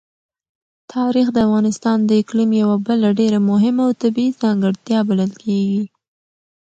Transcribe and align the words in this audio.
تاریخ 0.93 1.27
د 1.33 1.37
افغانستان 1.47 1.97
د 2.05 2.11
اقلیم 2.21 2.51
یوه 2.61 2.77
بله 2.87 3.09
ډېره 3.19 3.39
مهمه 3.51 3.81
او 3.87 3.91
طبیعي 4.03 4.31
ځانګړتیا 4.41 4.99
بلل 5.09 5.31
کېږي. 5.43 5.83